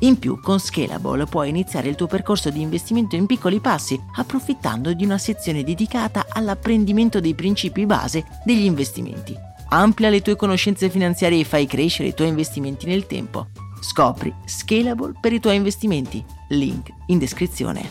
In 0.00 0.18
più, 0.18 0.40
con 0.40 0.60
Scalable 0.60 1.26
puoi 1.26 1.48
iniziare 1.48 1.88
il 1.88 1.96
tuo 1.96 2.06
percorso 2.06 2.50
di 2.50 2.60
investimento 2.60 3.16
in 3.16 3.26
piccoli 3.26 3.58
passi, 3.58 4.00
approfittando 4.14 4.92
di 4.92 5.04
una 5.04 5.18
sezione 5.18 5.64
dedicata 5.64 6.26
all'apprendimento 6.28 7.18
dei 7.18 7.34
principi 7.34 7.84
base 7.84 8.24
degli 8.44 8.64
investimenti. 8.64 9.34
Amplia 9.70 10.08
le 10.08 10.22
tue 10.22 10.36
conoscenze 10.36 10.88
finanziarie 10.88 11.40
e 11.40 11.44
fai 11.44 11.66
crescere 11.66 12.10
i 12.10 12.14
tuoi 12.14 12.28
investimenti 12.28 12.86
nel 12.86 13.06
tempo. 13.06 13.48
Scopri 13.80 14.32
Scalable 14.44 15.14
per 15.20 15.32
i 15.32 15.40
tuoi 15.40 15.56
investimenti. 15.56 16.24
Link 16.50 16.90
in 17.06 17.18
descrizione. 17.18 17.90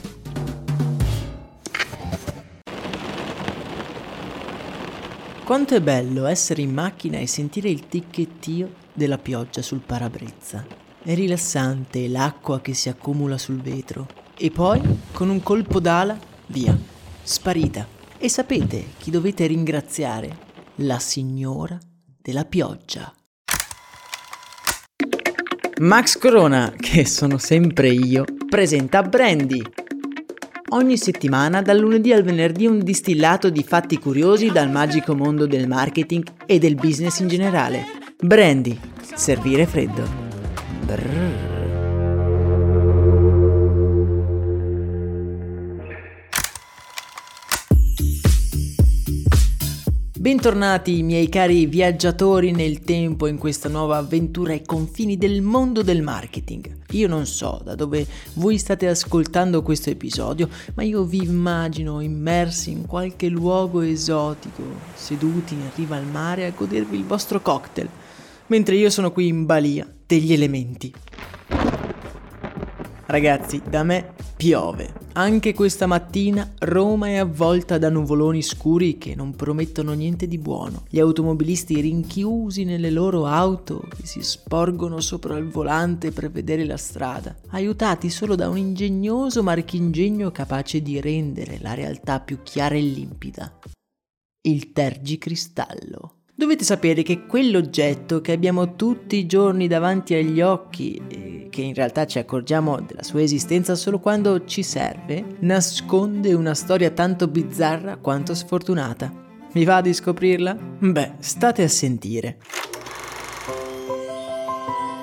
Quanto 5.43 5.75
è 5.75 5.81
bello 5.81 6.25
essere 6.25 6.61
in 6.61 6.73
macchina 6.73 7.19
e 7.19 7.27
sentire 7.27 7.69
il 7.69 7.87
ticchettio 7.87 8.73
della 8.93 9.17
pioggia 9.17 9.61
sul 9.61 9.79
parabrezza. 9.79 10.76
È 11.07 11.15
rilassante 11.15 12.09
l'acqua 12.09 12.59
che 12.59 12.73
si 12.73 12.89
accumula 12.89 13.37
sul 13.37 13.61
vetro. 13.61 14.07
E 14.37 14.51
poi, 14.51 14.81
con 15.13 15.29
un 15.29 15.41
colpo 15.41 15.79
d'ala, 15.79 16.19
via, 16.47 16.77
sparita. 17.23 17.87
E 18.17 18.27
sapete 18.27 18.87
chi 18.97 19.09
dovete 19.09 19.45
ringraziare? 19.45 20.37
La 20.79 20.99
signora 20.99 21.79
della 22.21 22.43
pioggia. 22.43 23.09
Max 25.79 26.17
Corona, 26.17 26.73
che 26.77 27.05
sono 27.05 27.37
sempre 27.37 27.87
io, 27.87 28.25
presenta 28.49 29.01
Brandy 29.01 29.61
Ogni 30.71 30.97
settimana, 30.97 31.61
dal 31.61 31.77
lunedì 31.77 32.11
al 32.11 32.23
venerdì, 32.23 32.65
un 32.65 32.83
distillato 32.83 33.49
di 33.49 33.63
fatti 33.63 33.97
curiosi 33.97 34.51
dal 34.51 34.69
magico 34.69 35.15
mondo 35.15 35.47
del 35.47 35.69
marketing 35.69 36.25
e 36.45 36.59
del 36.59 36.75
business 36.75 37.19
in 37.19 37.29
generale. 37.29 37.85
Brandy. 38.19 38.77
Servire 39.15 39.65
freddo. 39.65 40.26
Brrr. 40.87 41.65
Bentornati 50.17 51.03
miei 51.03 51.27
cari 51.27 51.65
viaggiatori 51.65 52.51
nel 52.51 52.79
tempo 52.83 53.27
in 53.27 53.37
questa 53.37 53.67
nuova 53.67 53.97
avventura 53.97 54.53
ai 54.53 54.63
confini 54.63 55.17
del 55.17 55.41
mondo 55.41 55.83
del 55.83 56.01
marketing. 56.01 56.77
Io 56.91 57.09
non 57.09 57.25
so 57.25 57.59
da 57.65 57.75
dove 57.75 58.07
voi 58.35 58.57
state 58.57 58.87
ascoltando 58.87 59.61
questo 59.63 59.89
episodio, 59.89 60.47
ma 60.75 60.83
io 60.83 61.03
vi 61.03 61.21
immagino 61.21 61.99
immersi 61.99 62.71
in 62.71 62.85
qualche 62.85 63.27
luogo 63.27 63.81
esotico, 63.81 64.63
seduti 64.93 65.53
in 65.53 65.69
riva 65.75 65.97
al 65.97 66.05
mare 66.05 66.45
a 66.45 66.51
godervi 66.51 66.95
il 66.95 67.03
vostro 67.03 67.41
cocktail, 67.41 67.89
mentre 68.47 68.77
io 68.77 68.89
sono 68.89 69.11
qui 69.11 69.27
in 69.27 69.45
balia 69.45 69.85
degli 70.07 70.31
elementi. 70.31 70.91
Ragazzi, 73.05 73.61
da 73.69 73.83
me 73.83 74.13
piove. 74.37 74.93
Anche 75.13 75.53
questa 75.53 75.87
mattina 75.87 76.53
Roma 76.59 77.07
è 77.07 77.15
avvolta 77.15 77.77
da 77.77 77.89
nuvoloni 77.89 78.41
scuri 78.43 78.97
che 78.97 79.15
non 79.15 79.35
promettono 79.35 79.93
niente 79.93 80.27
di 80.27 80.37
buono. 80.37 80.83
Gli 80.89 80.99
automobilisti 80.99 81.81
rinchiusi 81.81 82.63
nelle 82.63 82.91
loro 82.91 83.25
auto 83.25 83.87
che 83.89 84.05
si 84.05 84.21
sporgono 84.21 84.99
sopra 85.01 85.37
il 85.37 85.49
volante 85.49 86.11
per 86.11 86.29
vedere 86.29 86.65
la 86.65 86.77
strada, 86.77 87.35
aiutati 87.49 88.09
solo 88.09 88.35
da 88.35 88.47
un 88.47 88.57
ingegnoso 88.57 89.41
marchingegno 89.41 90.31
capace 90.31 90.81
di 90.81 91.01
rendere 91.01 91.57
la 91.59 91.73
realtà 91.73 92.19
più 92.19 92.43
chiara 92.43 92.75
e 92.75 92.81
limpida. 92.81 93.59
Il 94.41 94.71
tergicristallo. 94.71 96.16
Dovete 96.39 96.63
sapere 96.63 97.01
che 97.01 97.25
quell'oggetto 97.25 98.21
che 98.21 98.31
abbiamo 98.31 98.75
tutti 98.75 99.15
i 99.15 99.25
giorni 99.25 99.67
davanti 99.67 100.13
agli 100.13 100.39
occhi 100.39 101.01
e 101.07 101.47
che 101.49 101.61
in 101.61 101.73
realtà 101.73 102.05
ci 102.05 102.19
accorgiamo 102.19 102.79
della 102.79 103.01
sua 103.01 103.23
esistenza 103.23 103.73
solo 103.73 103.97
quando 103.97 104.45
ci 104.45 104.61
serve, 104.61 105.37
nasconde 105.39 106.35
una 106.35 106.53
storia 106.53 106.91
tanto 106.91 107.27
bizzarra 107.27 107.97
quanto 107.97 108.35
sfortunata. 108.35 109.11
Mi 109.53 109.65
va 109.65 109.81
di 109.81 109.91
scoprirla? 109.91 110.55
Beh, 110.77 111.13
state 111.17 111.63
a 111.63 111.67
sentire. 111.67 112.37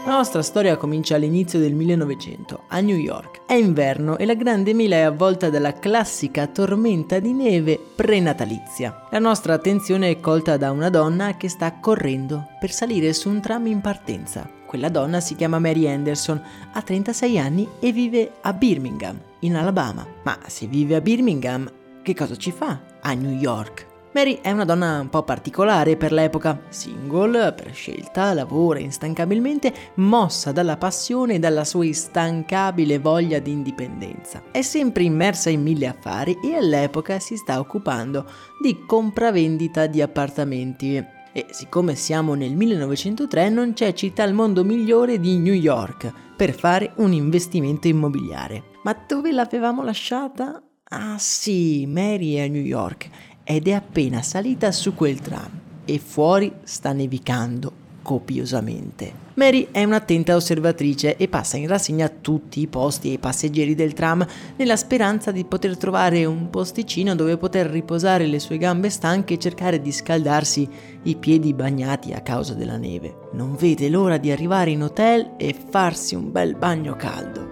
La 0.06 0.16
nostra 0.16 0.42
storia 0.42 0.76
comincia 0.76 1.14
all'inizio 1.14 1.58
del 1.58 1.72
1900, 1.72 2.64
a 2.68 2.80
New 2.80 2.96
York. 2.96 3.40
È 3.46 3.54
inverno 3.54 4.18
e 4.18 4.26
la 4.26 4.34
grande 4.34 4.74
mela 4.74 4.96
è 4.96 5.00
avvolta 5.00 5.48
dalla 5.48 5.72
classica 5.78 6.46
tormenta 6.46 7.18
di 7.20 7.32
neve 7.32 7.80
prenatalizia. 7.94 9.06
La 9.10 9.18
nostra 9.18 9.54
attenzione 9.54 10.10
è 10.10 10.20
colta 10.20 10.58
da 10.58 10.72
una 10.72 10.90
donna 10.90 11.38
che 11.38 11.48
sta 11.48 11.78
correndo 11.80 12.48
per 12.60 12.70
salire 12.70 13.14
su 13.14 13.30
un 13.30 13.40
tram 13.40 13.66
in 13.66 13.80
partenza. 13.80 14.46
Quella 14.66 14.90
donna 14.90 15.20
si 15.20 15.36
chiama 15.36 15.58
Mary 15.58 15.88
Anderson, 15.88 16.42
ha 16.74 16.82
36 16.82 17.38
anni 17.38 17.66
e 17.80 17.90
vive 17.90 18.32
a 18.42 18.52
Birmingham, 18.52 19.18
in 19.40 19.56
Alabama. 19.56 20.06
Ma 20.22 20.38
se 20.48 20.66
vive 20.66 20.96
a 20.96 21.00
Birmingham, 21.00 21.66
che 22.02 22.14
cosa 22.14 22.36
ci 22.36 22.52
fa 22.52 22.78
a 23.00 23.14
New 23.14 23.32
York? 23.32 23.93
Mary 24.14 24.38
è 24.40 24.52
una 24.52 24.64
donna 24.64 25.00
un 25.00 25.08
po' 25.08 25.24
particolare 25.24 25.96
per 25.96 26.12
l'epoca, 26.12 26.66
single, 26.68 27.52
per 27.52 27.74
scelta, 27.74 28.32
lavora 28.32 28.78
instancabilmente, 28.78 29.74
mossa 29.94 30.52
dalla 30.52 30.76
passione 30.76 31.34
e 31.34 31.38
dalla 31.40 31.64
sua 31.64 31.84
instancabile 31.84 33.00
voglia 33.00 33.40
di 33.40 33.50
indipendenza. 33.50 34.40
È 34.52 34.62
sempre 34.62 35.02
immersa 35.02 35.50
in 35.50 35.62
mille 35.62 35.88
affari 35.88 36.38
e 36.44 36.54
all'epoca 36.54 37.18
si 37.18 37.36
sta 37.36 37.58
occupando 37.58 38.24
di 38.62 38.84
compravendita 38.86 39.88
di 39.88 40.00
appartamenti. 40.00 41.04
E 41.32 41.46
siccome 41.50 41.96
siamo 41.96 42.34
nel 42.34 42.54
1903 42.54 43.48
non 43.48 43.72
c'è 43.72 43.92
città 43.94 44.22
al 44.22 44.32
mondo 44.32 44.62
migliore 44.62 45.18
di 45.18 45.38
New 45.38 45.54
York 45.54 46.12
per 46.36 46.54
fare 46.54 46.92
un 46.98 47.12
investimento 47.12 47.88
immobiliare. 47.88 48.62
Ma 48.84 48.96
dove 49.08 49.32
l'avevamo 49.32 49.82
lasciata? 49.82 50.62
Ah 50.90 51.18
sì, 51.18 51.84
Mary 51.88 52.34
è 52.34 52.42
a 52.42 52.46
New 52.46 52.62
York 52.62 53.32
ed 53.44 53.68
è 53.68 53.72
appena 53.72 54.22
salita 54.22 54.72
su 54.72 54.94
quel 54.94 55.20
tram 55.20 55.60
e 55.84 55.98
fuori 55.98 56.50
sta 56.64 56.92
nevicando 56.92 57.82
copiosamente. 58.04 59.22
Mary 59.34 59.68
è 59.72 59.82
un'attenta 59.82 60.36
osservatrice 60.36 61.16
e 61.16 61.26
passa 61.26 61.56
in 61.56 61.66
rassegna 61.66 62.08
tutti 62.08 62.60
i 62.60 62.68
posti 62.68 63.08
e 63.08 63.12
i 63.14 63.18
passeggeri 63.18 63.74
del 63.74 63.94
tram 63.94 64.24
nella 64.56 64.76
speranza 64.76 65.32
di 65.32 65.44
poter 65.44 65.76
trovare 65.76 66.24
un 66.24 66.50
posticino 66.50 67.16
dove 67.16 67.36
poter 67.36 67.66
riposare 67.66 68.26
le 68.26 68.38
sue 68.38 68.58
gambe 68.58 68.90
stanche 68.90 69.34
e 69.34 69.38
cercare 69.38 69.80
di 69.80 69.90
scaldarsi 69.90 70.68
i 71.04 71.16
piedi 71.16 71.52
bagnati 71.52 72.12
a 72.12 72.20
causa 72.20 72.54
della 72.54 72.76
neve. 72.76 73.28
Non 73.32 73.56
vede 73.56 73.88
l'ora 73.88 74.18
di 74.18 74.30
arrivare 74.30 74.70
in 74.70 74.82
hotel 74.82 75.32
e 75.36 75.54
farsi 75.54 76.14
un 76.14 76.30
bel 76.30 76.54
bagno 76.54 76.94
caldo. 76.94 77.43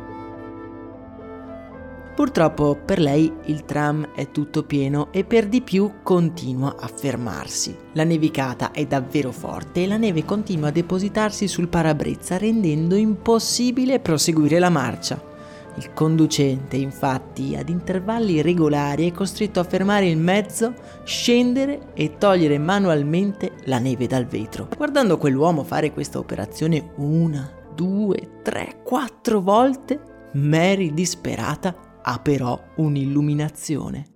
Purtroppo 2.15 2.77
per 2.77 3.01
lei 3.01 3.33
il 3.47 3.65
tram 3.65 4.11
è 4.15 4.31
tutto 4.31 4.65
pieno 4.65 5.09
e 5.13 5.25
per 5.25 5.49
di 5.49 5.63
più 5.63 5.95
continua 6.03 6.77
a 6.79 6.87
fermarsi. 6.87 7.75
La 7.93 8.05
nevicata 8.05 8.71
è 8.71 8.85
davvero 8.85 9.33
forte 9.33 9.83
e 9.83 9.87
la 9.87 9.97
neve 9.97 10.27
continua 10.27 10.69
a 10.69 10.73
depositarsi 10.73 11.49
sul 11.49 11.69
parabrezza 11.69 12.37
rendendo 12.37 12.97
impossibile 12.97 13.99
proseguire 13.99 14.59
la 14.59 14.69
marcia. 14.69 15.31
Il 15.77 15.95
conducente, 15.95 16.77
infatti, 16.77 17.57
ad 17.57 17.71
intervalli 17.71 18.43
regolari 18.43 19.09
è 19.09 19.13
costretto 19.13 19.59
a 19.59 19.65
fermare 19.65 20.07
il 20.07 20.19
mezzo, 20.19 20.75
scendere 21.05 21.93
e 21.95 22.19
togliere 22.19 22.59
manualmente 22.59 23.53
la 23.65 23.79
neve 23.79 24.07
dal 24.07 24.27
vetro. 24.27 24.69
Guardando 24.77 25.17
quell'uomo 25.17 25.65
fare 25.65 25.93
questa 25.93 26.19
operazione 26.19 26.91
una, 26.97 27.51
due, 27.75 28.41
tre, 28.43 28.81
quattro 28.85 29.41
volte, 29.41 29.99
Mary 30.35 30.93
disperata 30.93 31.91
ha 32.03 32.19
però 32.19 32.61
un'illuminazione. 32.77 34.07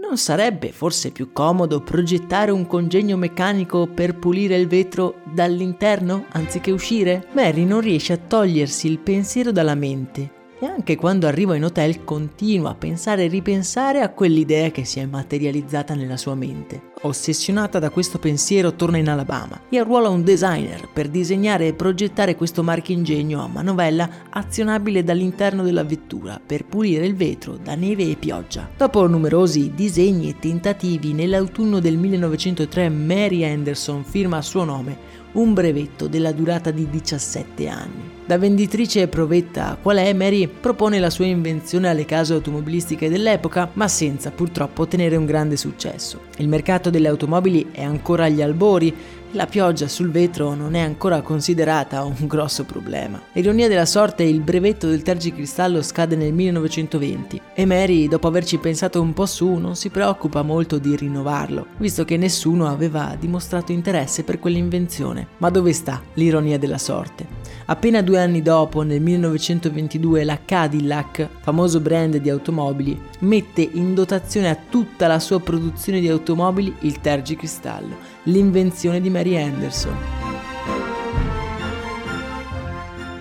Non 0.00 0.16
sarebbe 0.16 0.72
forse 0.72 1.10
più 1.10 1.32
comodo 1.32 1.80
progettare 1.80 2.50
un 2.50 2.66
congegno 2.66 3.16
meccanico 3.16 3.86
per 3.86 4.18
pulire 4.18 4.56
il 4.56 4.68
vetro 4.68 5.16
dall'interno 5.32 6.26
anziché 6.32 6.70
uscire? 6.70 7.28
Mary 7.32 7.64
non 7.64 7.80
riesce 7.80 8.12
a 8.12 8.18
togliersi 8.18 8.88
il 8.88 8.98
pensiero 8.98 9.52
dalla 9.52 9.74
mente 9.74 10.40
e 10.62 10.66
anche 10.66 10.94
quando 10.94 11.26
arriva 11.26 11.56
in 11.56 11.64
hotel 11.64 12.04
continua 12.04 12.70
a 12.70 12.74
pensare 12.76 13.24
e 13.24 13.28
ripensare 13.28 14.00
a 14.00 14.10
quell'idea 14.10 14.70
che 14.70 14.84
si 14.84 15.00
è 15.00 15.06
materializzata 15.06 15.94
nella 15.94 16.16
sua 16.16 16.36
mente. 16.36 16.90
Ossessionata 17.02 17.80
da 17.80 17.90
questo 17.90 18.20
pensiero 18.20 18.76
torna 18.76 18.96
in 18.96 19.08
Alabama 19.08 19.62
e 19.68 19.78
arruola 19.78 20.08
un 20.08 20.22
designer 20.22 20.88
per 20.92 21.08
disegnare 21.08 21.66
e 21.66 21.74
progettare 21.74 22.36
questo 22.36 22.62
marchingegno 22.62 23.42
a 23.42 23.48
manovella 23.48 24.08
azionabile 24.30 25.02
dall'interno 25.02 25.64
della 25.64 25.82
vettura 25.82 26.40
per 26.44 26.64
pulire 26.64 27.06
il 27.06 27.16
vetro 27.16 27.56
da 27.56 27.74
neve 27.74 28.08
e 28.08 28.14
pioggia. 28.14 28.70
Dopo 28.76 29.04
numerosi 29.08 29.72
disegni 29.74 30.28
e 30.28 30.38
tentativi, 30.38 31.12
nell'autunno 31.12 31.80
del 31.80 31.96
1903 31.96 32.88
Mary 32.88 33.42
Anderson 33.42 34.04
firma 34.04 34.36
a 34.36 34.42
suo 34.42 34.62
nome 34.62 35.21
un 35.32 35.54
brevetto 35.54 36.08
della 36.08 36.32
durata 36.32 36.70
di 36.70 36.88
17 36.88 37.68
anni. 37.68 38.10
Da 38.24 38.38
venditrice 38.38 39.08
provetta 39.08 39.76
qual 39.80 39.96
è, 39.96 40.12
Mary 40.12 40.46
propone 40.46 40.98
la 40.98 41.10
sua 41.10 41.26
invenzione 41.26 41.88
alle 41.88 42.04
case 42.04 42.34
automobilistiche 42.34 43.08
dell'epoca, 43.08 43.70
ma 43.74 43.88
senza 43.88 44.30
purtroppo 44.30 44.82
ottenere 44.82 45.16
un 45.16 45.26
grande 45.26 45.56
successo. 45.56 46.20
Il 46.36 46.48
mercato 46.48 46.88
delle 46.88 47.08
automobili 47.08 47.68
è 47.72 47.82
ancora 47.82 48.24
agli 48.24 48.40
albori 48.40 48.94
la 49.32 49.46
pioggia 49.46 49.88
sul 49.88 50.10
vetro 50.10 50.54
non 50.54 50.74
è 50.74 50.80
ancora 50.80 51.20
considerata 51.22 52.04
un 52.04 52.26
grosso 52.26 52.64
problema. 52.64 53.20
Ironia 53.32 53.68
della 53.68 53.86
sorte, 53.86 54.22
il 54.22 54.40
brevetto 54.40 54.88
del 54.88 55.02
tergicristallo 55.02 55.82
scade 55.82 56.16
nel 56.16 56.32
1920 56.32 57.40
e 57.54 57.66
Mary, 57.66 58.08
dopo 58.08 58.28
averci 58.28 58.58
pensato 58.58 59.00
un 59.00 59.12
po' 59.12 59.26
su, 59.26 59.54
non 59.54 59.76
si 59.76 59.88
preoccupa 59.90 60.42
molto 60.42 60.78
di 60.78 60.96
rinnovarlo, 60.96 61.66
visto 61.78 62.04
che 62.04 62.16
nessuno 62.16 62.68
aveva 62.68 63.16
dimostrato 63.18 63.72
interesse 63.72 64.22
per 64.22 64.38
quell'invenzione. 64.38 65.28
Ma 65.38 65.50
dove 65.50 65.72
sta 65.72 66.00
l'ironia 66.14 66.58
della 66.58 66.78
sorte? 66.78 67.41
Appena 67.64 68.02
due 68.02 68.18
anni 68.18 68.42
dopo, 68.42 68.82
nel 68.82 69.00
1922, 69.00 70.24
la 70.24 70.40
Cadillac, 70.44 71.28
famoso 71.40 71.78
brand 71.78 72.16
di 72.16 72.28
automobili, 72.28 73.00
mette 73.20 73.62
in 73.62 73.94
dotazione 73.94 74.50
a 74.50 74.58
tutta 74.68 75.06
la 75.06 75.20
sua 75.20 75.38
produzione 75.38 76.00
di 76.00 76.08
automobili 76.08 76.74
il 76.80 77.00
tergicristallo, 77.00 77.96
l'invenzione 78.24 79.00
di 79.00 79.10
Mary 79.10 79.36
Anderson. 79.36 79.96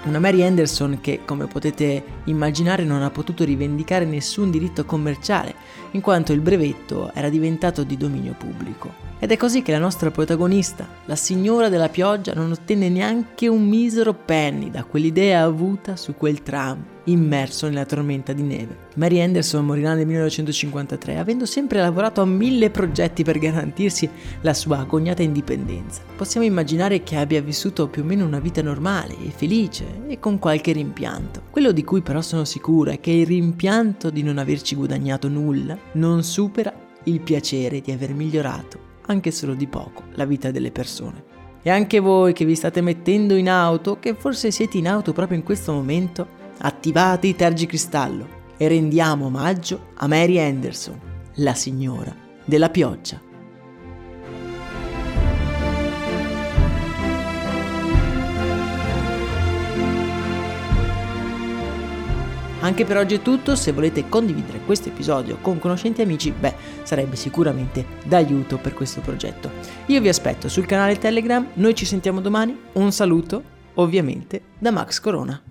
Una 0.05 0.17
Mary 0.17 0.41
Anderson 0.41 0.97
che, 0.99 1.19
come 1.23 1.45
potete 1.45 2.03
immaginare, 2.25 2.83
non 2.83 3.01
ha 3.01 3.09
potuto 3.09 3.43
rivendicare 3.43 4.05
nessun 4.05 4.51
diritto 4.51 4.85
commerciale, 4.85 5.53
in 5.91 6.01
quanto 6.01 6.33
il 6.33 6.41
brevetto 6.41 7.11
era 7.13 7.29
diventato 7.29 7.83
di 7.83 7.97
dominio 7.97 8.35
pubblico. 8.37 9.09
Ed 9.19 9.31
è 9.31 9.37
così 9.37 9.61
che 9.61 9.71
la 9.71 9.77
nostra 9.77 10.09
protagonista, 10.09 10.87
la 11.05 11.15
signora 11.15 11.69
della 11.69 11.89
pioggia, 11.89 12.33
non 12.33 12.51
ottenne 12.51 12.89
neanche 12.89 13.47
un 13.47 13.63
misero 13.67 14.13
penny 14.13 14.71
da 14.71 14.83
quell'idea 14.83 15.43
avuta 15.43 15.95
su 15.95 16.15
quel 16.15 16.41
tram 16.41 16.83
immerso 17.05 17.67
nella 17.67 17.85
tormenta 17.85 18.33
di 18.33 18.43
neve. 18.43 18.89
Mary 18.95 19.21
Anderson 19.21 19.65
morirà 19.65 19.93
nel 19.93 20.05
1953, 20.05 21.17
avendo 21.17 21.45
sempre 21.45 21.79
lavorato 21.79 22.21
a 22.21 22.25
mille 22.25 22.69
progetti 22.69 23.23
per 23.23 23.39
garantirsi 23.39 24.09
la 24.41 24.53
sua 24.53 24.79
agognata 24.79 25.23
indipendenza. 25.23 26.01
Possiamo 26.15 26.45
immaginare 26.45 27.03
che 27.03 27.15
abbia 27.15 27.41
vissuto 27.41 27.87
più 27.87 28.03
o 28.03 28.05
meno 28.05 28.25
una 28.25 28.39
vita 28.39 28.61
normale 28.61 29.15
e 29.25 29.31
felice 29.35 29.85
e 30.07 30.19
con 30.19 30.39
qualche 30.39 30.73
rimpianto. 30.73 31.43
Quello 31.49 31.71
di 31.71 31.83
cui 31.83 32.01
però 32.11 32.21
sono 32.21 32.43
sicura 32.43 32.97
che 32.97 33.11
il 33.11 33.25
rimpianto 33.25 34.09
di 34.09 34.21
non 34.21 34.37
averci 34.37 34.75
guadagnato 34.75 35.29
nulla 35.29 35.77
non 35.93 36.23
supera 36.23 36.73
il 37.05 37.21
piacere 37.21 37.79
di 37.79 37.89
aver 37.93 38.13
migliorato 38.13 38.89
anche 39.05 39.31
solo 39.31 39.53
di 39.53 39.65
poco, 39.65 40.03
la 40.15 40.25
vita 40.25 40.51
delle 40.51 40.71
persone. 40.71 41.23
E 41.61 41.69
anche 41.69 41.99
voi 41.99 42.33
che 42.33 42.43
vi 42.43 42.55
state 42.55 42.81
mettendo 42.81 43.37
in 43.37 43.47
auto, 43.47 43.97
che 43.97 44.13
forse 44.13 44.51
siete 44.51 44.77
in 44.77 44.89
auto 44.89 45.13
proprio 45.13 45.37
in 45.37 45.45
questo 45.45 45.71
momento, 45.71 46.27
attivate 46.57 47.27
i 47.27 47.35
tergicristallo 47.35 48.27
e 48.57 48.67
rendiamo 48.67 49.27
omaggio 49.27 49.91
a 49.95 50.05
Mary 50.05 50.37
Anderson, 50.37 50.99
la 51.35 51.53
signora 51.53 52.13
della 52.43 52.69
pioggia. 52.69 53.21
Anche 62.71 62.85
per 62.85 62.95
oggi 62.95 63.15
è 63.15 63.21
tutto, 63.21 63.57
se 63.57 63.73
volete 63.73 64.07
condividere 64.07 64.61
questo 64.61 64.87
episodio 64.87 65.39
con 65.41 65.59
conoscenti 65.59 65.99
e 65.99 66.05
amici, 66.05 66.31
beh, 66.31 66.55
sarebbe 66.83 67.17
sicuramente 67.17 67.85
d'aiuto 68.05 68.59
per 68.59 68.73
questo 68.73 69.01
progetto. 69.01 69.51
Io 69.87 69.99
vi 69.99 70.07
aspetto 70.07 70.47
sul 70.47 70.65
canale 70.65 70.97
Telegram, 70.97 71.45
noi 71.55 71.75
ci 71.75 71.83
sentiamo 71.83 72.21
domani, 72.21 72.57
un 72.71 72.93
saluto 72.93 73.43
ovviamente 73.73 74.43
da 74.57 74.71
Max 74.71 75.01
Corona. 75.01 75.50